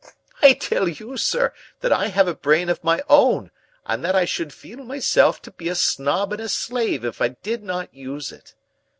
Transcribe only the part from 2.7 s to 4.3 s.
my own and that I